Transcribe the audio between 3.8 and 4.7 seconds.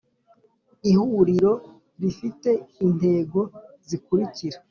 zikurikira